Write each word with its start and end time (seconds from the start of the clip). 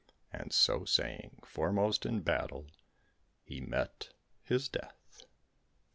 And 0.33 0.51
so 0.51 0.83
saying, 0.83 1.41
foremost 1.45 2.07
in 2.07 2.15
the 2.15 2.23
battle, 2.23 2.65
he 3.43 3.61
met 3.61 4.09
his 4.41 4.67
death. 4.67 5.27